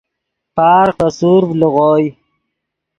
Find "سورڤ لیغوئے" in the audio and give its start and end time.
1.17-2.07